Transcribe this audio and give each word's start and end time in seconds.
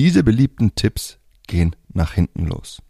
diese 0.00 0.24
beliebten 0.24 0.74
Tipps 0.76 1.18
gehen 1.46 1.76
nach 1.92 2.14
hinten 2.14 2.46
los. 2.46 2.80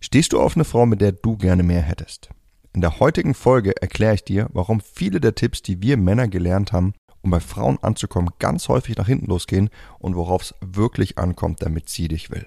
Stehst 0.00 0.32
du 0.32 0.40
auf 0.40 0.54
eine 0.54 0.64
Frau, 0.64 0.86
mit 0.86 1.00
der 1.00 1.10
du 1.10 1.36
gerne 1.36 1.64
mehr 1.64 1.82
hättest? 1.82 2.30
In 2.72 2.80
der 2.80 3.00
heutigen 3.00 3.34
Folge 3.34 3.74
erkläre 3.82 4.14
ich 4.14 4.22
dir, 4.22 4.48
warum 4.52 4.80
viele 4.80 5.18
der 5.18 5.34
Tipps, 5.34 5.62
die 5.62 5.82
wir 5.82 5.96
Männer 5.96 6.28
gelernt 6.28 6.70
haben, 6.70 6.94
um 7.22 7.32
bei 7.32 7.40
Frauen 7.40 7.76
anzukommen, 7.82 8.30
ganz 8.38 8.68
häufig 8.68 8.98
nach 8.98 9.08
hinten 9.08 9.26
losgehen 9.26 9.68
und 9.98 10.14
worauf 10.14 10.42
es 10.42 10.54
wirklich 10.60 11.18
ankommt, 11.18 11.60
damit 11.60 11.88
sie 11.88 12.06
dich 12.06 12.30
will. 12.30 12.46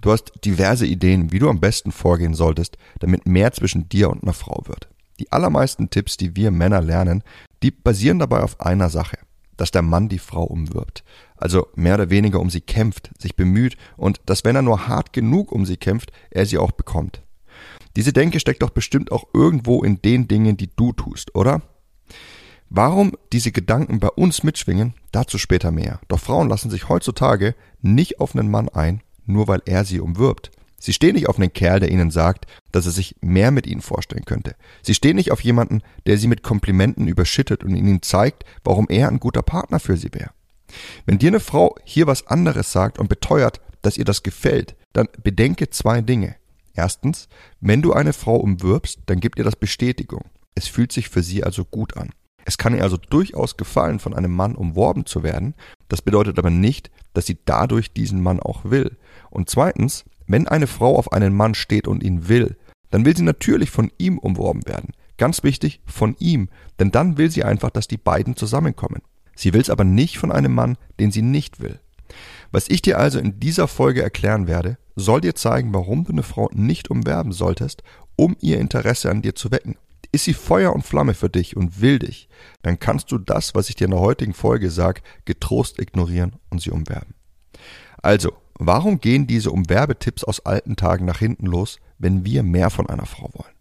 du 0.00 0.12
hast 0.12 0.32
diverse 0.44 0.86
Ideen, 0.86 1.32
wie 1.32 1.38
du 1.38 1.48
am 1.48 1.60
besten 1.60 1.92
vorgehen 1.92 2.34
solltest, 2.34 2.76
damit 2.98 3.26
mehr 3.26 3.52
zwischen 3.52 3.88
dir 3.88 4.10
und 4.10 4.22
einer 4.22 4.32
Frau 4.32 4.62
wird. 4.66 4.88
Die 5.18 5.30
allermeisten 5.32 5.90
Tipps, 5.90 6.16
die 6.16 6.36
wir 6.36 6.50
Männer 6.50 6.80
lernen, 6.80 7.22
die 7.62 7.70
basieren 7.70 8.18
dabei 8.18 8.40
auf 8.42 8.60
einer 8.60 8.88
Sache, 8.88 9.18
dass 9.56 9.70
der 9.70 9.82
Mann 9.82 10.08
die 10.08 10.18
Frau 10.18 10.44
umwirbt. 10.44 11.04
Also 11.36 11.68
mehr 11.74 11.94
oder 11.94 12.10
weniger 12.10 12.40
um 12.40 12.48
sie 12.48 12.62
kämpft, 12.62 13.10
sich 13.18 13.36
bemüht 13.36 13.76
und 13.96 14.20
dass 14.26 14.44
wenn 14.44 14.56
er 14.56 14.62
nur 14.62 14.88
hart 14.88 15.12
genug 15.12 15.52
um 15.52 15.66
sie 15.66 15.76
kämpft, 15.76 16.12
er 16.30 16.46
sie 16.46 16.58
auch 16.58 16.72
bekommt. 16.72 17.22
Diese 17.96 18.12
Denke 18.12 18.40
steckt 18.40 18.62
doch 18.62 18.70
bestimmt 18.70 19.12
auch 19.12 19.24
irgendwo 19.34 19.82
in 19.82 20.00
den 20.00 20.28
Dingen, 20.28 20.56
die 20.56 20.70
du 20.74 20.92
tust, 20.92 21.34
oder? 21.34 21.60
Warum 22.70 23.12
diese 23.32 23.50
Gedanken 23.50 23.98
bei 23.98 24.08
uns 24.08 24.44
mitschwingen, 24.44 24.94
dazu 25.10 25.38
später 25.38 25.72
mehr. 25.72 26.00
Doch 26.06 26.20
Frauen 26.20 26.48
lassen 26.48 26.70
sich 26.70 26.88
heutzutage 26.88 27.56
nicht 27.82 28.20
auf 28.20 28.34
einen 28.34 28.48
Mann 28.50 28.68
ein, 28.68 29.02
nur 29.26 29.48
weil 29.48 29.62
er 29.64 29.84
sie 29.84 30.00
umwirbt. 30.00 30.50
Sie 30.78 30.94
stehen 30.94 31.14
nicht 31.14 31.28
auf 31.28 31.38
einen 31.38 31.52
Kerl, 31.52 31.80
der 31.80 31.90
ihnen 31.90 32.10
sagt, 32.10 32.46
dass 32.72 32.86
er 32.86 32.92
sich 32.92 33.16
mehr 33.20 33.50
mit 33.50 33.66
ihnen 33.66 33.82
vorstellen 33.82 34.24
könnte. 34.24 34.56
Sie 34.82 34.94
stehen 34.94 35.16
nicht 35.16 35.30
auf 35.30 35.42
jemanden, 35.42 35.82
der 36.06 36.16
sie 36.16 36.26
mit 36.26 36.42
Komplimenten 36.42 37.06
überschüttet 37.06 37.62
und 37.62 37.76
ihnen 37.76 38.00
zeigt, 38.00 38.44
warum 38.64 38.86
er 38.88 39.08
ein 39.08 39.20
guter 39.20 39.42
Partner 39.42 39.78
für 39.78 39.98
sie 39.98 40.12
wäre. 40.12 40.30
Wenn 41.04 41.18
dir 41.18 41.28
eine 41.28 41.40
Frau 41.40 41.74
hier 41.84 42.06
was 42.06 42.26
anderes 42.26 42.72
sagt 42.72 42.98
und 42.98 43.08
beteuert, 43.08 43.60
dass 43.82 43.98
ihr 43.98 44.04
das 44.04 44.22
gefällt, 44.22 44.74
dann 44.92 45.08
bedenke 45.22 45.68
zwei 45.68 46.00
Dinge. 46.00 46.36
Erstens, 46.74 47.28
wenn 47.60 47.82
du 47.82 47.92
eine 47.92 48.14
Frau 48.14 48.36
umwirbst, 48.36 49.00
dann 49.06 49.20
gibt 49.20 49.38
ihr 49.38 49.44
das 49.44 49.56
Bestätigung. 49.56 50.24
Es 50.54 50.66
fühlt 50.66 50.92
sich 50.92 51.08
für 51.08 51.22
sie 51.22 51.44
also 51.44 51.64
gut 51.64 51.96
an. 51.96 52.10
Es 52.44 52.58
kann 52.58 52.74
ihr 52.74 52.82
also 52.82 52.96
durchaus 52.96 53.56
gefallen, 53.56 53.98
von 53.98 54.14
einem 54.14 54.34
Mann 54.34 54.54
umworben 54.54 55.06
zu 55.06 55.22
werden. 55.22 55.54
Das 55.88 56.02
bedeutet 56.02 56.38
aber 56.38 56.50
nicht, 56.50 56.90
dass 57.12 57.26
sie 57.26 57.38
dadurch 57.44 57.92
diesen 57.92 58.22
Mann 58.22 58.40
auch 58.40 58.64
will. 58.64 58.96
Und 59.30 59.50
zweitens, 59.50 60.04
wenn 60.26 60.48
eine 60.48 60.66
Frau 60.66 60.96
auf 60.96 61.12
einen 61.12 61.34
Mann 61.34 61.54
steht 61.54 61.88
und 61.88 62.02
ihn 62.02 62.28
will, 62.28 62.56
dann 62.90 63.04
will 63.04 63.16
sie 63.16 63.22
natürlich 63.22 63.70
von 63.70 63.90
ihm 63.98 64.18
umworben 64.18 64.66
werden. 64.66 64.92
Ganz 65.18 65.42
wichtig, 65.42 65.80
von 65.86 66.16
ihm, 66.18 66.48
denn 66.78 66.90
dann 66.90 67.18
will 67.18 67.30
sie 67.30 67.44
einfach, 67.44 67.70
dass 67.70 67.88
die 67.88 67.98
beiden 67.98 68.36
zusammenkommen. 68.36 69.02
Sie 69.34 69.52
will 69.52 69.60
es 69.60 69.70
aber 69.70 69.84
nicht 69.84 70.18
von 70.18 70.32
einem 70.32 70.54
Mann, 70.54 70.76
den 70.98 71.10
sie 71.12 71.22
nicht 71.22 71.60
will. 71.60 71.78
Was 72.52 72.68
ich 72.68 72.82
dir 72.82 72.98
also 72.98 73.18
in 73.18 73.38
dieser 73.38 73.68
Folge 73.68 74.02
erklären 74.02 74.46
werde, 74.46 74.78
soll 74.96 75.20
dir 75.20 75.34
zeigen, 75.34 75.72
warum 75.72 76.04
du 76.04 76.12
eine 76.12 76.22
Frau 76.22 76.50
nicht 76.52 76.90
umwerben 76.90 77.32
solltest, 77.32 77.82
um 78.16 78.36
ihr 78.40 78.58
Interesse 78.58 79.10
an 79.10 79.22
dir 79.22 79.34
zu 79.34 79.50
wecken. 79.50 79.76
Ist 80.12 80.24
sie 80.24 80.34
Feuer 80.34 80.74
und 80.74 80.84
Flamme 80.84 81.14
für 81.14 81.30
dich 81.30 81.56
und 81.56 81.80
will 81.80 81.98
dich, 81.98 82.28
dann 82.62 82.78
kannst 82.78 83.12
du 83.12 83.18
das, 83.18 83.54
was 83.54 83.68
ich 83.68 83.76
dir 83.76 83.84
in 83.84 83.92
der 83.92 84.00
heutigen 84.00 84.34
Folge 84.34 84.70
sage, 84.70 85.02
getrost 85.24 85.78
ignorieren 85.78 86.36
und 86.50 86.60
sie 86.60 86.70
umwerben. 86.70 87.14
Also, 88.02 88.32
Warum 88.62 89.00
gehen 89.00 89.26
diese 89.26 89.52
Umwerbetipps 89.52 90.22
aus 90.22 90.44
alten 90.44 90.76
Tagen 90.76 91.06
nach 91.06 91.18
hinten 91.18 91.46
los, 91.46 91.78
wenn 91.96 92.26
wir 92.26 92.42
mehr 92.42 92.68
von 92.68 92.90
einer 92.90 93.06
Frau 93.06 93.30
wollen? 93.32 93.54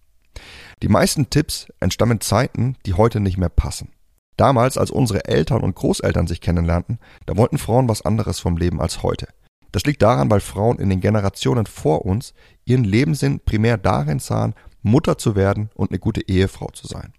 Die 0.84 0.90
meisten 0.90 1.30
Tipps 1.30 1.68
entstammen 1.80 2.20
Zeiten, 2.20 2.76
die 2.86 2.96
heute 2.96 3.22
nicht 3.22 3.38
mehr 3.38 3.48
passen. 3.48 3.94
Damals, 4.36 4.78
als 4.78 4.92
unsere 4.92 5.24
Eltern 5.24 5.62
und 5.62 5.76
Großeltern 5.76 6.28
sich 6.28 6.42
kennenlernten, 6.42 7.00
da 7.26 7.38
wollten 7.38 7.58
Frauen 7.58 7.88
was 7.88 8.02
anderes 8.02 8.42
vom 8.42 8.58
Leben 8.58 8.82
als 8.82 9.02
heute. 9.02 9.30
Das 9.72 9.84
liegt 9.84 10.02
daran, 10.02 10.30
weil 10.30 10.42
Frauen 10.42 10.80
in 10.80 10.90
den 10.90 11.00
Generationen 11.00 11.66
vor 11.66 12.06
uns 12.06 12.34
ihren 12.66 12.84
Lebenssinn 12.84 13.40
primär 13.40 13.78
darin 13.78 14.20
sahen, 14.20 14.54
Mutter 14.82 15.18
zu 15.18 15.36
werden 15.36 15.70
und 15.76 15.92
eine 15.92 16.00
gute 16.00 16.28
Ehefrau 16.28 16.70
zu 16.72 16.88
sein. 16.88 17.14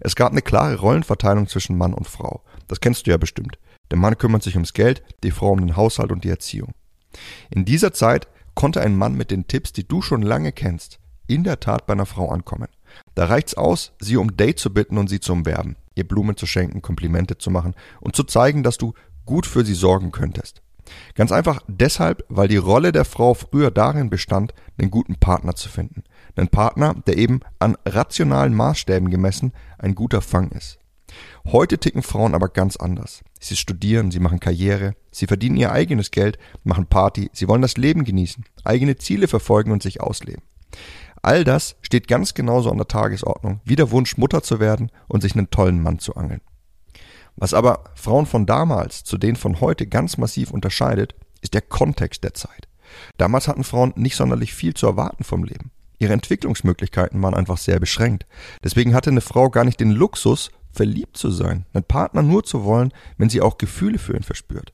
Es 0.00 0.16
gab 0.16 0.32
eine 0.32 0.42
klare 0.42 0.76
Rollenverteilung 0.76 1.48
zwischen 1.48 1.76
Mann 1.76 1.94
und 1.94 2.08
Frau. 2.08 2.42
Das 2.68 2.80
kennst 2.80 3.06
du 3.06 3.10
ja 3.10 3.16
bestimmt. 3.16 3.58
Der 3.90 3.98
Mann 3.98 4.18
kümmert 4.18 4.42
sich 4.42 4.54
ums 4.54 4.72
Geld, 4.72 5.02
die 5.22 5.30
Frau 5.30 5.52
um 5.52 5.60
den 5.60 5.76
Haushalt 5.76 6.12
und 6.12 6.24
die 6.24 6.30
Erziehung. 6.30 6.72
In 7.50 7.64
dieser 7.64 7.92
Zeit 7.92 8.28
konnte 8.54 8.80
ein 8.80 8.96
Mann 8.96 9.14
mit 9.14 9.30
den 9.30 9.46
Tipps, 9.46 9.72
die 9.72 9.86
du 9.86 10.02
schon 10.02 10.22
lange 10.22 10.52
kennst, 10.52 10.98
in 11.26 11.44
der 11.44 11.60
Tat 11.60 11.86
bei 11.86 11.92
einer 11.92 12.06
Frau 12.06 12.30
ankommen. 12.30 12.68
Da 13.14 13.26
reicht's 13.26 13.54
aus, 13.54 13.92
sie 14.00 14.16
um 14.16 14.36
Date 14.36 14.58
zu 14.58 14.72
bitten 14.72 14.98
und 14.98 15.08
sie 15.08 15.20
zu 15.20 15.32
umwerben, 15.32 15.76
ihr 15.94 16.06
Blumen 16.06 16.36
zu 16.36 16.46
schenken, 16.46 16.82
Komplimente 16.82 17.38
zu 17.38 17.50
machen 17.50 17.74
und 18.00 18.16
zu 18.16 18.24
zeigen, 18.24 18.62
dass 18.62 18.78
du 18.78 18.94
gut 19.24 19.46
für 19.46 19.64
sie 19.64 19.74
sorgen 19.74 20.12
könntest. 20.12 20.62
Ganz 21.14 21.32
einfach 21.32 21.60
deshalb, 21.66 22.24
weil 22.28 22.48
die 22.48 22.56
Rolle 22.56 22.92
der 22.92 23.04
Frau 23.04 23.34
früher 23.34 23.70
darin 23.70 24.08
bestand, 24.08 24.54
einen 24.78 24.90
guten 24.90 25.16
Partner 25.16 25.54
zu 25.54 25.68
finden. 25.68 26.04
Einen 26.36 26.48
Partner, 26.48 26.94
der 27.06 27.16
eben 27.16 27.40
an 27.58 27.76
rationalen 27.86 28.54
Maßstäben 28.54 29.10
gemessen 29.10 29.52
ein 29.78 29.94
guter 29.94 30.20
Fang 30.20 30.50
ist. 30.50 30.78
Heute 31.46 31.78
ticken 31.78 32.02
Frauen 32.02 32.34
aber 32.34 32.48
ganz 32.48 32.76
anders. 32.76 33.22
Sie 33.40 33.56
studieren, 33.56 34.10
sie 34.10 34.20
machen 34.20 34.40
Karriere, 34.40 34.94
sie 35.10 35.26
verdienen 35.26 35.56
ihr 35.56 35.72
eigenes 35.72 36.10
Geld, 36.10 36.38
machen 36.64 36.86
Party, 36.86 37.30
sie 37.32 37.48
wollen 37.48 37.62
das 37.62 37.76
Leben 37.76 38.04
genießen, 38.04 38.44
eigene 38.64 38.96
Ziele 38.96 39.28
verfolgen 39.28 39.70
und 39.72 39.82
sich 39.82 40.00
ausleben. 40.00 40.42
All 41.22 41.44
das 41.44 41.76
steht 41.82 42.08
ganz 42.08 42.34
genauso 42.34 42.70
an 42.70 42.76
der 42.76 42.88
Tagesordnung 42.88 43.60
wie 43.64 43.76
der 43.76 43.90
Wunsch, 43.90 44.16
Mutter 44.16 44.42
zu 44.42 44.60
werden 44.60 44.90
und 45.08 45.22
sich 45.22 45.34
einen 45.34 45.50
tollen 45.50 45.82
Mann 45.82 45.98
zu 45.98 46.16
angeln. 46.16 46.40
Was 47.36 47.54
aber 47.54 47.84
Frauen 47.94 48.26
von 48.26 48.46
damals 48.46 49.04
zu 49.04 49.18
denen 49.18 49.36
von 49.36 49.60
heute 49.60 49.86
ganz 49.86 50.18
massiv 50.18 50.50
unterscheidet, 50.50 51.14
ist 51.42 51.54
der 51.54 51.62
Kontext 51.62 52.24
der 52.24 52.34
Zeit. 52.34 52.68
Damals 53.18 53.48
hatten 53.48 53.64
Frauen 53.64 53.92
nicht 53.96 54.16
sonderlich 54.16 54.54
viel 54.54 54.74
zu 54.74 54.86
erwarten 54.86 55.24
vom 55.24 55.44
Leben. 55.44 55.70
Ihre 55.98 56.12
Entwicklungsmöglichkeiten 56.12 57.22
waren 57.22 57.34
einfach 57.34 57.58
sehr 57.58 57.80
beschränkt. 57.80 58.26
Deswegen 58.62 58.94
hatte 58.94 59.10
eine 59.10 59.20
Frau 59.20 59.50
gar 59.50 59.64
nicht 59.64 59.80
den 59.80 59.90
Luxus, 59.90 60.50
verliebt 60.72 61.16
zu 61.16 61.30
sein, 61.30 61.64
einen 61.72 61.84
Partner 61.84 62.22
nur 62.22 62.44
zu 62.44 62.64
wollen, 62.64 62.92
wenn 63.16 63.30
sie 63.30 63.40
auch 63.40 63.58
Gefühle 63.58 63.98
für 63.98 64.14
ihn 64.14 64.22
verspürt. 64.22 64.72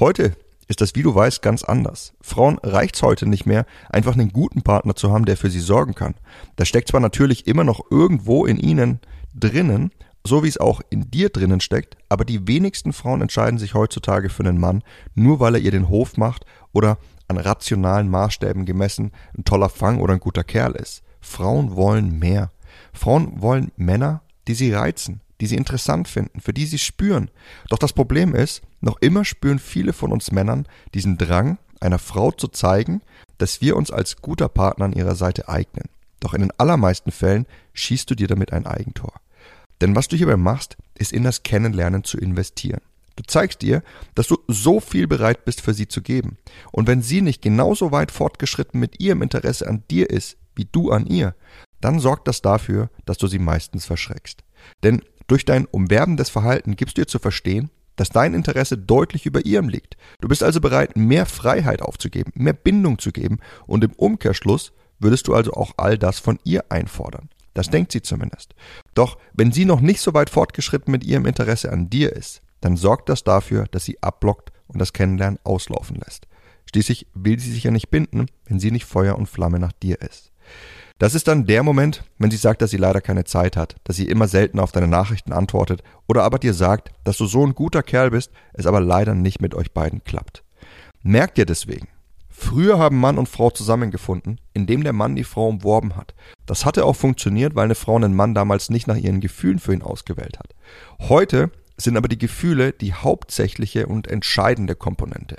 Heute 0.00 0.36
ist 0.66 0.80
das, 0.80 0.94
wie 0.94 1.02
du 1.02 1.14
weißt, 1.14 1.42
ganz 1.42 1.62
anders. 1.62 2.14
Frauen 2.20 2.58
reicht's 2.62 3.02
heute 3.02 3.26
nicht 3.26 3.46
mehr, 3.46 3.66
einfach 3.90 4.14
einen 4.14 4.32
guten 4.32 4.62
Partner 4.62 4.96
zu 4.96 5.12
haben, 5.12 5.24
der 5.24 5.36
für 5.36 5.50
sie 5.50 5.60
sorgen 5.60 5.94
kann. 5.94 6.14
Da 6.56 6.64
steckt 6.64 6.88
zwar 6.88 7.00
natürlich 7.00 7.46
immer 7.46 7.64
noch 7.64 7.80
irgendwo 7.90 8.46
in 8.46 8.58
ihnen 8.58 9.00
drinnen, 9.34 9.92
so 10.26 10.42
wie 10.42 10.48
es 10.48 10.58
auch 10.58 10.80
in 10.90 11.10
dir 11.10 11.28
drinnen 11.28 11.60
steckt, 11.60 11.96
aber 12.08 12.24
die 12.24 12.48
wenigsten 12.48 12.92
Frauen 12.94 13.20
entscheiden 13.20 13.58
sich 13.58 13.74
heutzutage 13.74 14.30
für 14.30 14.42
einen 14.42 14.58
Mann, 14.58 14.82
nur 15.14 15.38
weil 15.38 15.54
er 15.54 15.60
ihr 15.60 15.70
den 15.70 15.88
Hof 15.88 16.16
macht 16.16 16.46
oder 16.72 16.98
an 17.28 17.38
rationalen 17.38 18.08
Maßstäben 18.08 18.64
gemessen 18.64 19.12
ein 19.36 19.44
toller 19.44 19.68
Fang 19.68 20.00
oder 20.00 20.14
ein 20.14 20.20
guter 20.20 20.44
Kerl 20.44 20.72
ist. 20.72 21.02
Frauen 21.20 21.74
wollen 21.74 22.18
mehr. 22.18 22.50
Frauen 22.92 23.40
wollen 23.40 23.72
Männer, 23.76 24.22
die 24.46 24.54
sie 24.54 24.72
reizen, 24.72 25.20
die 25.40 25.46
sie 25.46 25.56
interessant 25.56 26.08
finden, 26.08 26.40
für 26.40 26.52
die 26.52 26.66
sie 26.66 26.78
spüren. 26.78 27.30
Doch 27.68 27.78
das 27.78 27.92
Problem 27.92 28.34
ist, 28.34 28.62
noch 28.80 28.98
immer 29.00 29.24
spüren 29.24 29.58
viele 29.58 29.92
von 29.92 30.12
uns 30.12 30.32
Männern 30.32 30.66
diesen 30.92 31.16
Drang, 31.16 31.58
einer 31.80 31.98
Frau 31.98 32.30
zu 32.30 32.48
zeigen, 32.48 33.02
dass 33.38 33.60
wir 33.60 33.76
uns 33.76 33.90
als 33.90 34.16
guter 34.16 34.48
Partner 34.48 34.86
an 34.86 34.92
ihrer 34.92 35.14
Seite 35.14 35.48
eignen. 35.48 35.88
Doch 36.20 36.34
in 36.34 36.40
den 36.40 36.52
allermeisten 36.58 37.10
Fällen 37.10 37.46
schießt 37.74 38.08
du 38.10 38.14
dir 38.14 38.28
damit 38.28 38.52
ein 38.52 38.66
Eigentor. 38.66 39.12
Denn 39.80 39.96
was 39.96 40.08
du 40.08 40.16
hierbei 40.16 40.36
machst, 40.36 40.76
ist 40.94 41.12
in 41.12 41.24
das 41.24 41.42
Kennenlernen 41.42 42.04
zu 42.04 42.18
investieren. 42.18 42.80
Du 43.16 43.22
zeigst 43.26 43.62
ihr, 43.62 43.82
dass 44.14 44.28
du 44.28 44.38
so 44.48 44.80
viel 44.80 45.06
bereit 45.06 45.44
bist 45.44 45.60
für 45.60 45.74
sie 45.74 45.88
zu 45.88 46.02
geben. 46.02 46.36
Und 46.72 46.88
wenn 46.88 47.02
sie 47.02 47.22
nicht 47.22 47.42
genauso 47.42 47.92
weit 47.92 48.10
fortgeschritten 48.10 48.80
mit 48.80 49.00
ihrem 49.00 49.22
Interesse 49.22 49.68
an 49.68 49.84
dir 49.90 50.10
ist, 50.10 50.36
wie 50.56 50.66
du 50.70 50.90
an 50.90 51.06
ihr, 51.06 51.34
dann 51.80 52.00
sorgt 52.00 52.28
das 52.28 52.42
dafür, 52.42 52.90
dass 53.04 53.18
du 53.18 53.26
sie 53.26 53.38
meistens 53.38 53.86
verschreckst. 53.86 54.42
Denn 54.82 55.02
durch 55.26 55.44
dein 55.44 55.66
umwerbendes 55.66 56.30
Verhalten 56.30 56.76
gibst 56.76 56.96
du 56.96 57.02
ihr 57.02 57.08
zu 57.08 57.18
verstehen, 57.18 57.70
dass 57.96 58.08
dein 58.08 58.34
Interesse 58.34 58.76
deutlich 58.76 59.26
über 59.26 59.44
ihrem 59.44 59.68
liegt. 59.68 59.96
Du 60.20 60.28
bist 60.28 60.42
also 60.42 60.60
bereit, 60.60 60.96
mehr 60.96 61.26
Freiheit 61.26 61.82
aufzugeben, 61.82 62.32
mehr 62.34 62.52
Bindung 62.52 62.98
zu 62.98 63.12
geben 63.12 63.38
und 63.66 63.84
im 63.84 63.92
Umkehrschluss 63.92 64.72
würdest 64.98 65.28
du 65.28 65.34
also 65.34 65.52
auch 65.52 65.72
all 65.76 65.98
das 65.98 66.18
von 66.18 66.38
ihr 66.44 66.64
einfordern. 66.70 67.28
Das 67.52 67.70
denkt 67.70 67.92
sie 67.92 68.02
zumindest. 68.02 68.54
Doch 68.94 69.16
wenn 69.32 69.52
sie 69.52 69.64
noch 69.64 69.80
nicht 69.80 70.00
so 70.00 70.12
weit 70.12 70.30
fortgeschritten 70.30 70.90
mit 70.90 71.04
ihrem 71.04 71.26
Interesse 71.26 71.70
an 71.70 71.88
dir 71.88 72.12
ist, 72.12 72.42
dann 72.64 72.76
sorgt 72.76 73.10
das 73.10 73.24
dafür, 73.24 73.66
dass 73.70 73.84
sie 73.84 74.02
abblockt 74.02 74.50
und 74.68 74.78
das 74.78 74.94
Kennenlernen 74.94 75.38
auslaufen 75.44 75.96
lässt. 75.96 76.26
Schließlich 76.70 77.06
will 77.12 77.38
sie 77.38 77.52
sich 77.52 77.64
ja 77.64 77.70
nicht 77.70 77.90
binden, 77.90 78.26
wenn 78.46 78.58
sie 78.58 78.70
nicht 78.70 78.86
Feuer 78.86 79.16
und 79.16 79.28
Flamme 79.28 79.58
nach 79.58 79.72
dir 79.72 80.00
ist. 80.00 80.32
Das 80.98 81.14
ist 81.14 81.28
dann 81.28 81.44
der 81.44 81.62
Moment, 81.62 82.04
wenn 82.18 82.30
sie 82.30 82.38
sagt, 82.38 82.62
dass 82.62 82.70
sie 82.70 82.78
leider 82.78 83.02
keine 83.02 83.24
Zeit 83.24 83.58
hat, 83.58 83.76
dass 83.84 83.96
sie 83.96 84.08
immer 84.08 84.28
selten 84.28 84.58
auf 84.58 84.72
deine 84.72 84.88
Nachrichten 84.88 85.32
antwortet 85.32 85.82
oder 86.06 86.22
aber 86.22 86.38
dir 86.38 86.54
sagt, 86.54 86.90
dass 87.04 87.18
du 87.18 87.26
so 87.26 87.46
ein 87.46 87.54
guter 87.54 87.82
Kerl 87.82 88.10
bist, 88.10 88.30
es 88.54 88.66
aber 88.66 88.80
leider 88.80 89.14
nicht 89.14 89.42
mit 89.42 89.54
euch 89.54 89.72
beiden 89.72 90.02
klappt. 90.04 90.42
Merkt 91.02 91.36
ihr 91.36 91.46
deswegen, 91.46 91.88
Früher 92.36 92.78
haben 92.78 92.98
Mann 92.98 93.18
und 93.18 93.28
Frau 93.28 93.50
zusammengefunden, 93.50 94.40
indem 94.54 94.82
der 94.82 94.92
Mann 94.92 95.14
die 95.14 95.22
Frau 95.22 95.48
umworben 95.48 95.96
hat. 95.96 96.14
Das 96.46 96.64
hatte 96.64 96.84
auch 96.84 96.96
funktioniert, 96.96 97.54
weil 97.54 97.66
eine 97.66 97.76
Frau 97.76 97.94
einen 97.94 98.16
Mann 98.16 98.34
damals 98.34 98.70
nicht 98.70 98.88
nach 98.88 98.96
ihren 98.96 99.20
Gefühlen 99.20 99.60
für 99.60 99.72
ihn 99.72 99.82
ausgewählt 99.82 100.38
hat. 100.40 100.54
Heute 101.08 101.52
sind 101.76 101.96
aber 101.96 102.08
die 102.08 102.18
Gefühle 102.18 102.72
die 102.72 102.94
hauptsächliche 102.94 103.86
und 103.86 104.06
entscheidende 104.06 104.74
Komponente. 104.74 105.36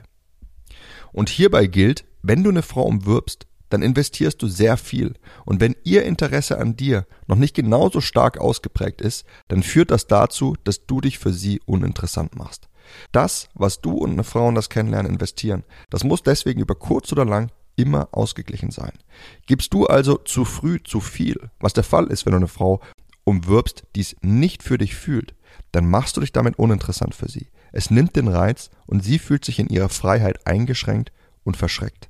Und 1.12 1.30
hierbei 1.30 1.68
gilt, 1.68 2.06
wenn 2.22 2.44
du 2.44 2.50
eine 2.50 2.62
Frau 2.62 2.84
umwirbst, 2.84 3.48
dann 3.70 3.82
investierst 3.82 4.42
du 4.42 4.48
sehr 4.48 4.78
viel. 4.78 5.16
Und 5.46 5.60
wenn 5.60 5.76
ihr 5.84 6.04
Interesse 6.04 6.58
an 6.58 6.76
dir 6.76 7.06
noch 7.28 7.38
nicht 7.38 7.56
genauso 7.56 8.02
stark 8.02 8.38
ausgeprägt 8.38 9.02
ist, 9.02 9.26
dann 9.48 9.64
führt 9.64 9.92
das 9.92 10.08
dazu, 10.08 10.56
dass 10.64 10.86
du 10.86 11.02
dich 11.02 11.20
für 11.20 11.34
sie 11.34 11.62
uninteressant 11.66 12.36
machst. 12.36 12.70
Das, 13.12 13.50
was 13.54 13.82
du 13.82 13.92
und 13.92 14.12
eine 14.12 14.24
Frau 14.24 14.48
in 14.50 14.56
das 14.56 14.70
Kennenlernen 14.70 15.14
investieren, 15.14 15.64
das 15.90 16.04
muss 16.04 16.22
deswegen 16.22 16.62
über 16.62 16.76
kurz 16.76 17.12
oder 17.12 17.26
lang 17.26 17.52
immer 17.76 18.10
ausgeglichen 18.12 18.72
sein. 18.72 18.94
Gibst 19.48 19.74
du 19.74 19.88
also 19.88 20.18
zu 20.18 20.46
früh 20.46 20.82
zu 20.84 21.00
viel, 21.02 21.50
was 21.60 21.74
der 21.74 21.84
Fall 21.84 22.08
ist, 22.08 22.26
wenn 22.26 22.32
du 22.32 22.38
eine 22.38 22.48
Frau 22.48 22.80
umwirbst, 23.24 23.84
die 23.96 24.02
es 24.02 24.16
nicht 24.22 24.64
für 24.64 24.78
dich 24.78 24.96
fühlt, 24.96 25.34
dann 25.72 25.90
machst 25.90 26.18
du 26.18 26.22
dich 26.22 26.32
damit 26.32 26.58
uninteressant 26.58 27.16
für 27.16 27.30
sie. 27.30 27.48
Es 27.72 27.92
nimmt 27.92 28.16
den 28.16 28.28
Reiz 28.28 28.70
und 28.86 29.04
sie 29.04 29.20
fühlt 29.20 29.44
sich 29.46 29.60
in 29.60 29.68
ihrer 29.68 29.90
Freiheit 29.90 30.46
eingeschränkt 30.48 31.12
und 31.44 31.58
verschreckt. 31.58 32.10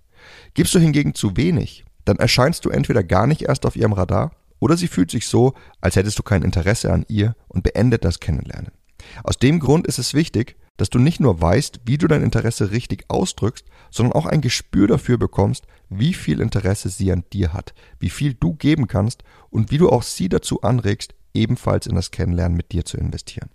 Gibst 0.53 0.73
du 0.75 0.79
hingegen 0.79 1.13
zu 1.13 1.37
wenig, 1.37 1.85
dann 2.05 2.17
erscheinst 2.17 2.65
du 2.65 2.69
entweder 2.69 3.03
gar 3.03 3.27
nicht 3.27 3.43
erst 3.43 3.65
auf 3.65 3.75
ihrem 3.75 3.93
Radar 3.93 4.31
oder 4.59 4.77
sie 4.77 4.87
fühlt 4.87 5.11
sich 5.11 5.27
so, 5.27 5.53
als 5.81 5.95
hättest 5.95 6.17
du 6.19 6.23
kein 6.23 6.43
Interesse 6.43 6.91
an 6.91 7.05
ihr 7.07 7.35
und 7.47 7.63
beendet 7.63 8.05
das 8.05 8.19
Kennenlernen. 8.19 8.71
Aus 9.23 9.37
dem 9.37 9.59
Grund 9.59 9.87
ist 9.87 9.99
es 9.99 10.13
wichtig, 10.13 10.55
dass 10.77 10.89
du 10.89 10.99
nicht 10.99 11.19
nur 11.19 11.41
weißt, 11.41 11.81
wie 11.85 11.97
du 11.97 12.07
dein 12.07 12.23
Interesse 12.23 12.71
richtig 12.71 13.05
ausdrückst, 13.07 13.65
sondern 13.91 14.13
auch 14.13 14.25
ein 14.25 14.41
Gespür 14.41 14.87
dafür 14.87 15.17
bekommst, 15.17 15.65
wie 15.89 16.13
viel 16.13 16.41
Interesse 16.41 16.89
sie 16.89 17.11
an 17.11 17.23
dir 17.31 17.53
hat, 17.53 17.73
wie 17.99 18.09
viel 18.09 18.33
du 18.33 18.53
geben 18.53 18.87
kannst 18.87 19.23
und 19.49 19.71
wie 19.71 19.77
du 19.77 19.89
auch 19.89 20.03
sie 20.03 20.29
dazu 20.29 20.61
anregst, 20.61 21.15
ebenfalls 21.35 21.87
in 21.87 21.95
das 21.95 22.11
Kennenlernen 22.11 22.57
mit 22.57 22.71
dir 22.71 22.85
zu 22.85 22.97
investieren. 22.97 23.49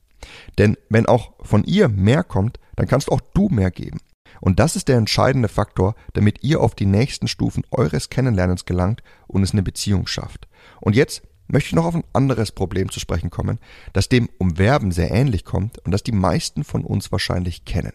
Denn 0.58 0.76
wenn 0.88 1.06
auch 1.06 1.32
von 1.40 1.64
ihr 1.64 1.88
mehr 1.88 2.22
kommt, 2.24 2.58
dann 2.76 2.86
kannst 2.86 3.10
auch 3.10 3.20
du 3.34 3.48
mehr 3.48 3.70
geben. 3.70 4.00
Und 4.40 4.58
das 4.58 4.76
ist 4.76 4.88
der 4.88 4.96
entscheidende 4.96 5.48
Faktor, 5.48 5.94
damit 6.12 6.42
ihr 6.42 6.60
auf 6.60 6.74
die 6.74 6.86
nächsten 6.86 7.28
Stufen 7.28 7.64
eures 7.70 8.10
Kennenlernens 8.10 8.64
gelangt 8.64 9.02
und 9.26 9.42
es 9.42 9.52
eine 9.52 9.62
Beziehung 9.62 10.06
schafft. 10.06 10.48
Und 10.80 10.96
jetzt 10.96 11.22
möchte 11.48 11.68
ich 11.68 11.74
noch 11.74 11.84
auf 11.84 11.94
ein 11.94 12.04
anderes 12.12 12.52
Problem 12.52 12.90
zu 12.90 13.00
sprechen 13.00 13.30
kommen, 13.30 13.58
das 13.92 14.08
dem 14.08 14.28
Umwerben 14.38 14.92
sehr 14.92 15.10
ähnlich 15.10 15.44
kommt 15.44 15.78
und 15.78 15.90
das 15.90 16.02
die 16.02 16.12
meisten 16.12 16.64
von 16.64 16.84
uns 16.84 17.10
wahrscheinlich 17.12 17.64
kennen, 17.64 17.92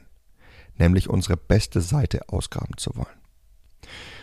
nämlich 0.77 1.09
unsere 1.09 1.37
beste 1.37 1.81
Seite 1.81 2.29
ausgraben 2.29 2.77
zu 2.77 2.95
wollen. 2.95 3.07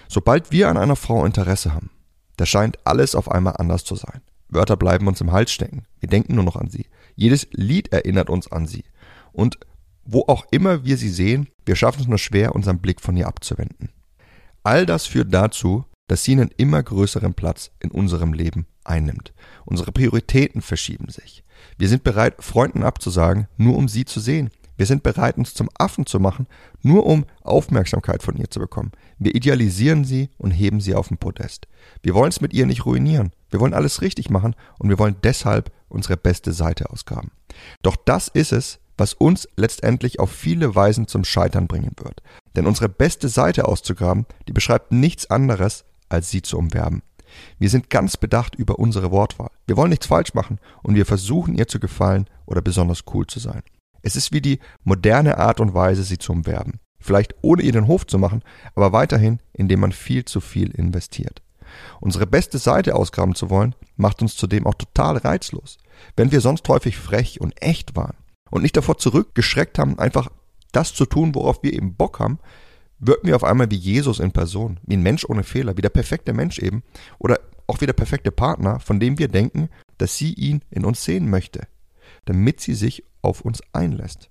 Sobald 0.08 0.52
wir 0.52 0.68
an 0.68 0.76
einer 0.76 0.96
Frau 0.96 1.24
Interesse 1.24 1.72
haben, 1.72 1.90
da 2.36 2.46
scheint 2.46 2.78
alles 2.86 3.14
auf 3.14 3.30
einmal 3.30 3.56
anders 3.56 3.84
zu 3.84 3.96
sein. 3.96 4.20
Wörter 4.52 4.76
bleiben 4.76 5.06
uns 5.06 5.20
im 5.20 5.32
Hals 5.32 5.52
stecken. 5.52 5.84
Wir 6.00 6.08
denken 6.08 6.34
nur 6.34 6.44
noch 6.44 6.56
an 6.56 6.68
sie. 6.68 6.86
Jedes 7.14 7.48
Lied 7.52 7.92
erinnert 7.92 8.30
uns 8.30 8.50
an 8.50 8.66
sie. 8.66 8.84
Und 9.32 9.58
wo 10.04 10.24
auch 10.26 10.46
immer 10.50 10.84
wir 10.84 10.96
sie 10.96 11.08
sehen, 11.08 11.48
wir 11.64 11.76
schaffen 11.76 12.00
es 12.02 12.08
nur 12.08 12.18
schwer, 12.18 12.54
unseren 12.54 12.80
Blick 12.80 13.00
von 13.00 13.16
ihr 13.16 13.28
abzuwenden. 13.28 13.90
All 14.62 14.86
das 14.86 15.06
führt 15.06 15.32
dazu, 15.32 15.84
dass 16.08 16.24
sie 16.24 16.32
einen 16.32 16.50
immer 16.56 16.82
größeren 16.82 17.34
Platz 17.34 17.70
in 17.80 17.90
unserem 17.90 18.32
Leben 18.32 18.66
einnimmt. 18.84 19.32
Unsere 19.64 19.92
Prioritäten 19.92 20.60
verschieben 20.60 21.08
sich. 21.08 21.44
Wir 21.78 21.88
sind 21.88 22.04
bereit, 22.04 22.42
Freunden 22.42 22.82
abzusagen, 22.82 23.48
nur 23.56 23.76
um 23.76 23.88
sie 23.88 24.04
zu 24.04 24.20
sehen. 24.20 24.50
Wir 24.76 24.86
sind 24.86 25.02
bereit, 25.02 25.36
uns 25.36 25.54
zum 25.54 25.68
Affen 25.78 26.06
zu 26.06 26.18
machen, 26.18 26.46
nur 26.82 27.06
um 27.06 27.24
Aufmerksamkeit 27.42 28.22
von 28.22 28.36
ihr 28.36 28.50
zu 28.50 28.60
bekommen. 28.60 28.92
Wir 29.18 29.34
idealisieren 29.34 30.04
sie 30.04 30.30
und 30.38 30.50
heben 30.50 30.80
sie 30.80 30.94
auf 30.94 31.08
den 31.08 31.18
Podest. 31.18 31.68
Wir 32.02 32.14
wollen 32.14 32.30
es 32.30 32.40
mit 32.40 32.52
ihr 32.52 32.66
nicht 32.66 32.86
ruinieren. 32.86 33.32
Wir 33.50 33.60
wollen 33.60 33.74
alles 33.74 34.00
richtig 34.00 34.30
machen 34.30 34.56
und 34.78 34.88
wir 34.88 34.98
wollen 34.98 35.16
deshalb 35.22 35.70
unsere 35.88 36.16
beste 36.16 36.52
Seite 36.52 36.90
ausgraben. 36.90 37.30
Doch 37.82 37.96
das 37.96 38.28
ist 38.28 38.52
es, 38.52 38.78
was 38.96 39.14
uns 39.14 39.48
letztendlich 39.56 40.20
auf 40.20 40.30
viele 40.30 40.74
Weisen 40.74 41.06
zum 41.06 41.24
Scheitern 41.24 41.66
bringen 41.66 41.92
wird. 41.96 42.22
Denn 42.56 42.66
unsere 42.66 42.88
beste 42.88 43.28
Seite 43.28 43.66
auszugraben, 43.66 44.26
die 44.48 44.52
beschreibt 44.52 44.92
nichts 44.92 45.30
anderes, 45.30 45.84
als 46.08 46.30
sie 46.30 46.42
zu 46.42 46.58
umwerben. 46.58 47.02
Wir 47.58 47.70
sind 47.70 47.90
ganz 47.90 48.16
bedacht 48.16 48.54
über 48.54 48.78
unsere 48.78 49.10
Wortwahl. 49.10 49.50
Wir 49.66 49.76
wollen 49.76 49.90
nichts 49.90 50.06
falsch 50.06 50.34
machen 50.34 50.58
und 50.82 50.94
wir 50.94 51.06
versuchen 51.06 51.54
ihr 51.54 51.66
zu 51.66 51.80
gefallen 51.80 52.28
oder 52.46 52.60
besonders 52.60 53.04
cool 53.14 53.26
zu 53.26 53.38
sein. 53.38 53.62
Es 54.02 54.16
ist 54.16 54.32
wie 54.32 54.40
die 54.40 54.58
moderne 54.84 55.38
Art 55.38 55.60
und 55.60 55.74
Weise, 55.74 56.02
sie 56.02 56.18
zu 56.18 56.32
umwerben. 56.32 56.80
Vielleicht 57.00 57.34
ohne 57.42 57.62
ihr 57.62 57.72
den 57.72 57.86
Hof 57.86 58.06
zu 58.06 58.18
machen, 58.18 58.42
aber 58.74 58.92
weiterhin, 58.92 59.40
indem 59.52 59.80
man 59.80 59.92
viel 59.92 60.24
zu 60.24 60.40
viel 60.40 60.70
investiert. 60.70 61.42
Unsere 62.00 62.26
beste 62.26 62.58
Seite 62.58 62.94
ausgraben 62.94 63.34
zu 63.34 63.50
wollen, 63.50 63.74
macht 63.96 64.22
uns 64.22 64.36
zudem 64.36 64.66
auch 64.66 64.74
total 64.74 65.16
reizlos. 65.16 65.78
Wenn 66.16 66.32
wir 66.32 66.40
sonst 66.40 66.68
häufig 66.68 66.96
frech 66.96 67.40
und 67.40 67.60
echt 67.62 67.96
waren 67.96 68.16
und 68.50 68.62
nicht 68.62 68.76
davor 68.76 68.98
zurückgeschreckt 68.98 69.78
haben, 69.78 69.98
einfach 69.98 70.28
das 70.72 70.94
zu 70.94 71.06
tun, 71.06 71.34
worauf 71.34 71.62
wir 71.62 71.72
eben 71.72 71.94
Bock 71.94 72.18
haben, 72.18 72.38
wirken 72.98 73.26
wir 73.26 73.36
auf 73.36 73.44
einmal 73.44 73.70
wie 73.70 73.76
Jesus 73.76 74.20
in 74.20 74.32
Person, 74.32 74.78
wie 74.84 74.96
ein 74.96 75.02
Mensch 75.02 75.24
ohne 75.28 75.42
Fehler, 75.42 75.76
wie 75.76 75.82
der 75.82 75.88
perfekte 75.88 76.32
Mensch 76.32 76.58
eben 76.58 76.82
oder 77.18 77.40
auch 77.66 77.80
wie 77.80 77.86
der 77.86 77.92
perfekte 77.94 78.30
Partner, 78.30 78.80
von 78.80 79.00
dem 79.00 79.18
wir 79.18 79.28
denken, 79.28 79.68
dass 79.98 80.16
sie 80.16 80.32
ihn 80.34 80.62
in 80.70 80.84
uns 80.84 81.04
sehen 81.04 81.28
möchte, 81.28 81.66
damit 82.24 82.60
sie 82.60 82.74
sich 82.74 83.04
auf 83.22 83.40
uns 83.40 83.62
einlässt. 83.72 84.30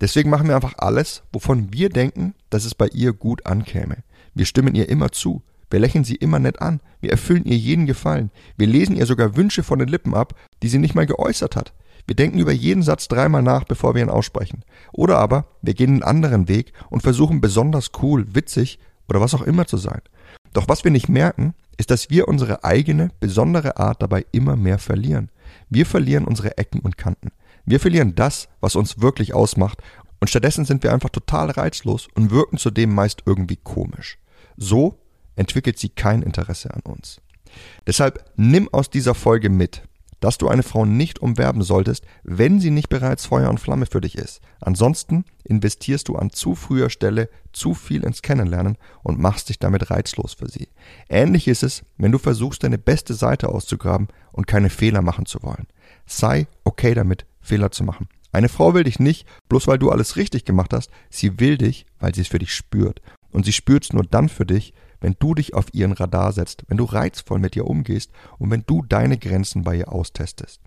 Deswegen 0.00 0.30
machen 0.30 0.48
wir 0.48 0.56
einfach 0.56 0.74
alles, 0.78 1.22
wovon 1.32 1.72
wir 1.72 1.90
denken, 1.90 2.34
dass 2.48 2.64
es 2.64 2.74
bei 2.74 2.88
ihr 2.88 3.12
gut 3.12 3.46
ankäme. 3.46 3.98
Wir 4.34 4.46
stimmen 4.46 4.74
ihr 4.74 4.88
immer 4.88 5.12
zu, 5.12 5.42
wir 5.70 5.78
lächeln 5.78 6.04
sie 6.04 6.16
immer 6.16 6.38
nett 6.38 6.60
an, 6.60 6.80
wir 7.00 7.10
erfüllen 7.10 7.44
ihr 7.44 7.56
jeden 7.56 7.86
Gefallen, 7.86 8.30
wir 8.56 8.66
lesen 8.66 8.96
ihr 8.96 9.06
sogar 9.06 9.36
Wünsche 9.36 9.62
von 9.62 9.78
den 9.78 9.88
Lippen 9.88 10.14
ab, 10.14 10.34
die 10.62 10.68
sie 10.68 10.78
nicht 10.78 10.94
mal 10.94 11.06
geäußert 11.06 11.54
hat. 11.54 11.72
Wir 12.06 12.16
denken 12.16 12.38
über 12.38 12.52
jeden 12.52 12.82
Satz 12.82 13.08
dreimal 13.08 13.42
nach, 13.42 13.64
bevor 13.64 13.94
wir 13.94 14.02
ihn 14.02 14.08
aussprechen. 14.08 14.64
Oder 14.92 15.18
aber 15.18 15.44
wir 15.62 15.74
gehen 15.74 15.90
einen 15.90 16.02
anderen 16.02 16.48
Weg 16.48 16.72
und 16.88 17.02
versuchen 17.02 17.40
besonders 17.40 17.90
cool, 18.02 18.26
witzig 18.34 18.78
oder 19.08 19.20
was 19.20 19.34
auch 19.34 19.42
immer 19.42 19.66
zu 19.66 19.76
sein. 19.76 20.00
Doch 20.52 20.66
was 20.66 20.82
wir 20.82 20.90
nicht 20.90 21.08
merken, 21.08 21.54
ist, 21.76 21.90
dass 21.90 22.10
wir 22.10 22.26
unsere 22.26 22.64
eigene, 22.64 23.10
besondere 23.20 23.76
Art 23.76 24.02
dabei 24.02 24.26
immer 24.32 24.56
mehr 24.56 24.78
verlieren. 24.78 25.30
Wir 25.70 25.86
verlieren 25.86 26.24
unsere 26.24 26.58
Ecken 26.58 26.80
und 26.80 26.98
Kanten. 26.98 27.30
Wir 27.64 27.80
verlieren 27.80 28.14
das, 28.14 28.48
was 28.60 28.76
uns 28.76 29.00
wirklich 29.00 29.32
ausmacht 29.34 29.78
und 30.20 30.28
stattdessen 30.28 30.64
sind 30.66 30.82
wir 30.82 30.92
einfach 30.92 31.08
total 31.08 31.50
reizlos 31.50 32.08
und 32.14 32.30
wirken 32.30 32.58
zudem 32.58 32.94
meist 32.94 33.22
irgendwie 33.24 33.56
komisch. 33.56 34.18
So 34.56 34.98
entwickelt 35.34 35.78
sie 35.78 35.88
kein 35.88 36.22
Interesse 36.22 36.72
an 36.74 36.82
uns. 36.82 37.20
Deshalb 37.86 38.24
nimm 38.36 38.68
aus 38.72 38.90
dieser 38.90 39.14
Folge 39.14 39.48
mit, 39.48 39.82
dass 40.20 40.38
du 40.38 40.48
eine 40.48 40.62
Frau 40.62 40.84
nicht 40.84 41.18
umwerben 41.18 41.62
solltest, 41.62 42.04
wenn 42.22 42.60
sie 42.60 42.70
nicht 42.70 42.88
bereits 42.88 43.26
Feuer 43.26 43.50
und 43.50 43.58
Flamme 43.58 43.86
für 43.86 44.00
dich 44.00 44.16
ist. 44.16 44.40
Ansonsten 44.60 45.24
investierst 45.44 46.08
du 46.08 46.16
an 46.16 46.30
zu 46.30 46.54
früher 46.54 46.90
Stelle 46.90 47.28
zu 47.52 47.74
viel 47.74 48.04
ins 48.04 48.22
Kennenlernen 48.22 48.76
und 49.02 49.18
machst 49.18 49.48
dich 49.48 49.58
damit 49.58 49.90
reizlos 49.90 50.34
für 50.34 50.48
sie. 50.48 50.68
Ähnlich 51.08 51.48
ist 51.48 51.62
es, 51.62 51.82
wenn 51.96 52.12
du 52.12 52.18
versuchst, 52.18 52.62
deine 52.62 52.78
beste 52.78 53.14
Seite 53.14 53.48
auszugraben 53.48 54.08
und 54.32 54.46
keine 54.46 54.70
Fehler 54.70 55.02
machen 55.02 55.26
zu 55.26 55.42
wollen. 55.42 55.66
Sei 56.06 56.46
okay 56.64 56.94
damit, 56.94 57.26
Fehler 57.40 57.70
zu 57.70 57.84
machen. 57.84 58.08
Eine 58.32 58.48
Frau 58.48 58.74
will 58.74 58.84
dich 58.84 59.00
nicht, 59.00 59.26
bloß 59.48 59.66
weil 59.66 59.78
du 59.78 59.90
alles 59.90 60.16
richtig 60.16 60.44
gemacht 60.44 60.72
hast, 60.72 60.90
sie 61.08 61.40
will 61.40 61.58
dich, 61.58 61.86
weil 61.98 62.14
sie 62.14 62.20
es 62.20 62.28
für 62.28 62.38
dich 62.38 62.54
spürt. 62.54 63.00
Und 63.32 63.44
sie 63.44 63.52
spürt 63.52 63.84
es 63.84 63.92
nur 63.92 64.04
dann 64.04 64.28
für 64.28 64.46
dich, 64.46 64.72
wenn 65.00 65.16
du 65.18 65.34
dich 65.34 65.54
auf 65.54 65.66
ihren 65.72 65.92
Radar 65.92 66.32
setzt, 66.32 66.64
wenn 66.68 66.76
du 66.76 66.84
reizvoll 66.84 67.38
mit 67.38 67.56
ihr 67.56 67.66
umgehst 67.66 68.10
und 68.38 68.50
wenn 68.50 68.64
du 68.66 68.82
deine 68.82 69.18
Grenzen 69.18 69.62
bei 69.62 69.76
ihr 69.76 69.92
austestest. 69.92 70.60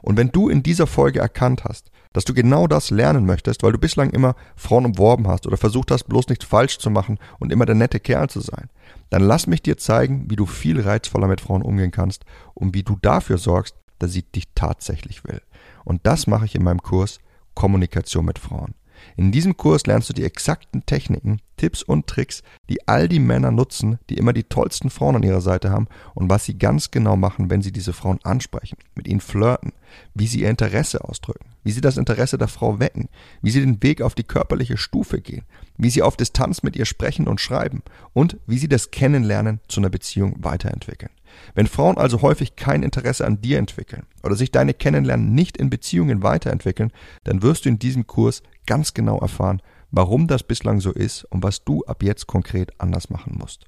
Und 0.00 0.16
wenn 0.16 0.30
du 0.30 0.48
in 0.48 0.62
dieser 0.62 0.86
Folge 0.86 1.20
erkannt 1.20 1.64
hast, 1.64 1.90
dass 2.12 2.24
du 2.24 2.34
genau 2.34 2.66
das 2.66 2.90
lernen 2.90 3.24
möchtest, 3.24 3.62
weil 3.62 3.72
du 3.72 3.78
bislang 3.78 4.10
immer 4.10 4.34
Frauen 4.56 4.84
umworben 4.84 5.28
hast 5.28 5.46
oder 5.46 5.56
versucht 5.56 5.90
hast, 5.90 6.04
bloß 6.04 6.28
nichts 6.28 6.44
falsch 6.44 6.78
zu 6.78 6.90
machen 6.90 7.18
und 7.38 7.52
immer 7.52 7.64
der 7.64 7.74
nette 7.74 8.00
Kerl 8.00 8.28
zu 8.28 8.40
sein, 8.40 8.68
dann 9.10 9.22
lass 9.22 9.46
mich 9.46 9.62
dir 9.62 9.78
zeigen, 9.78 10.30
wie 10.30 10.36
du 10.36 10.46
viel 10.46 10.80
reizvoller 10.80 11.28
mit 11.28 11.40
Frauen 11.40 11.62
umgehen 11.62 11.90
kannst 11.90 12.24
und 12.54 12.74
wie 12.74 12.82
du 12.82 12.98
dafür 13.00 13.38
sorgst, 13.38 13.76
dass 13.98 14.12
sie 14.12 14.22
dich 14.22 14.48
tatsächlich 14.54 15.24
will. 15.24 15.40
Und 15.84 16.00
das 16.06 16.26
mache 16.26 16.44
ich 16.44 16.54
in 16.54 16.64
meinem 16.64 16.82
Kurs 16.82 17.18
Kommunikation 17.54 18.24
mit 18.24 18.38
Frauen. 18.38 18.74
In 19.16 19.32
diesem 19.32 19.56
Kurs 19.56 19.86
lernst 19.86 20.08
du 20.08 20.12
die 20.12 20.24
exakten 20.24 20.84
Techniken, 20.86 21.40
Tipps 21.56 21.82
und 21.82 22.06
Tricks, 22.06 22.42
die 22.68 22.88
all 22.88 23.08
die 23.08 23.20
Männer 23.20 23.50
nutzen, 23.50 23.98
die 24.10 24.16
immer 24.16 24.32
die 24.32 24.44
tollsten 24.44 24.90
Frauen 24.90 25.16
an 25.16 25.22
ihrer 25.22 25.40
Seite 25.40 25.70
haben 25.70 25.86
und 26.14 26.28
was 26.28 26.44
sie 26.44 26.58
ganz 26.58 26.90
genau 26.90 27.16
machen, 27.16 27.50
wenn 27.50 27.62
sie 27.62 27.72
diese 27.72 27.92
Frauen 27.92 28.18
ansprechen, 28.24 28.78
mit 28.94 29.06
ihnen 29.06 29.20
flirten, 29.20 29.72
wie 30.14 30.26
sie 30.26 30.40
ihr 30.40 30.50
Interesse 30.50 31.04
ausdrücken, 31.04 31.50
wie 31.62 31.70
sie 31.70 31.80
das 31.80 31.98
Interesse 31.98 32.38
der 32.38 32.48
Frau 32.48 32.80
wecken, 32.80 33.08
wie 33.42 33.50
sie 33.50 33.60
den 33.60 33.82
Weg 33.82 34.02
auf 34.02 34.14
die 34.14 34.24
körperliche 34.24 34.76
Stufe 34.76 35.20
gehen, 35.20 35.44
wie 35.76 35.90
sie 35.90 36.02
auf 36.02 36.16
Distanz 36.16 36.62
mit 36.62 36.74
ihr 36.74 36.86
sprechen 36.86 37.28
und 37.28 37.40
schreiben 37.40 37.82
und 38.12 38.38
wie 38.46 38.58
sie 38.58 38.68
das 38.68 38.90
Kennenlernen 38.90 39.60
zu 39.68 39.80
einer 39.80 39.90
Beziehung 39.90 40.36
weiterentwickeln. 40.38 41.12
Wenn 41.54 41.66
Frauen 41.66 41.96
also 41.96 42.22
häufig 42.22 42.56
kein 42.56 42.82
Interesse 42.82 43.26
an 43.26 43.40
dir 43.40 43.58
entwickeln 43.58 44.04
oder 44.22 44.36
sich 44.36 44.50
deine 44.50 44.74
Kennenlernen 44.74 45.34
nicht 45.34 45.56
in 45.56 45.70
Beziehungen 45.70 46.22
weiterentwickeln, 46.22 46.92
dann 47.24 47.42
wirst 47.42 47.64
du 47.64 47.68
in 47.68 47.78
diesem 47.78 48.06
Kurs 48.06 48.42
ganz 48.66 48.94
genau 48.94 49.18
erfahren, 49.18 49.62
warum 49.90 50.26
das 50.26 50.42
bislang 50.42 50.80
so 50.80 50.90
ist 50.90 51.24
und 51.24 51.42
was 51.42 51.64
du 51.64 51.84
ab 51.84 52.02
jetzt 52.02 52.26
konkret 52.26 52.72
anders 52.80 53.10
machen 53.10 53.36
musst. 53.38 53.66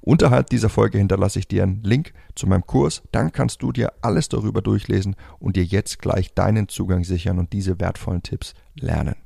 Unterhalb 0.00 0.50
dieser 0.50 0.68
Folge 0.68 0.98
hinterlasse 0.98 1.38
ich 1.38 1.48
dir 1.48 1.62
einen 1.62 1.82
Link 1.82 2.12
zu 2.34 2.46
meinem 2.46 2.66
Kurs, 2.66 3.02
dann 3.12 3.32
kannst 3.32 3.62
du 3.62 3.72
dir 3.72 3.92
alles 4.02 4.28
darüber 4.28 4.62
durchlesen 4.62 5.16
und 5.38 5.56
dir 5.56 5.64
jetzt 5.64 6.00
gleich 6.00 6.34
deinen 6.34 6.68
Zugang 6.68 7.04
sichern 7.04 7.38
und 7.38 7.52
diese 7.52 7.78
wertvollen 7.80 8.22
Tipps 8.22 8.54
lernen. 8.74 9.16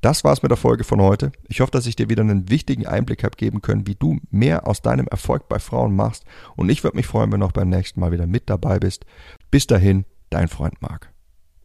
Das 0.00 0.22
war's 0.22 0.42
mit 0.42 0.50
der 0.50 0.58
Folge 0.58 0.84
von 0.84 1.00
heute. 1.00 1.32
Ich 1.48 1.60
hoffe, 1.60 1.72
dass 1.72 1.86
ich 1.86 1.96
dir 1.96 2.08
wieder 2.08 2.22
einen 2.22 2.50
wichtigen 2.50 2.86
Einblick 2.86 3.24
habe 3.24 3.36
geben 3.36 3.62
können, 3.62 3.86
wie 3.86 3.94
du 3.94 4.18
mehr 4.30 4.68
aus 4.68 4.82
deinem 4.82 5.08
Erfolg 5.08 5.48
bei 5.48 5.58
Frauen 5.58 5.96
machst. 5.96 6.24
Und 6.54 6.68
ich 6.68 6.84
würde 6.84 6.96
mich 6.96 7.06
freuen, 7.06 7.32
wenn 7.32 7.40
du 7.40 7.46
auch 7.46 7.52
beim 7.52 7.70
nächsten 7.70 8.00
Mal 8.00 8.12
wieder 8.12 8.26
mit 8.26 8.48
dabei 8.50 8.78
bist. 8.78 9.06
Bis 9.50 9.66
dahin, 9.66 10.04
dein 10.30 10.48
Freund 10.48 10.80
Marc. 10.82 11.15